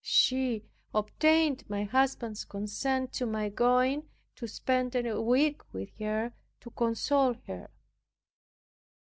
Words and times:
She 0.03 0.63
obtained 0.95 1.69
my 1.69 1.83
husband's 1.83 2.43
consent 2.43 3.13
to 3.13 3.27
my 3.27 3.49
going 3.49 4.07
to 4.37 4.47
spend 4.47 4.95
a 4.95 5.21
week 5.21 5.61
with 5.75 5.95
her, 5.99 6.33
to 6.61 6.71
console 6.71 7.35
her. 7.45 7.69